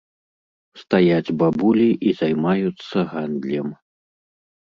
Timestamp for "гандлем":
3.13-3.67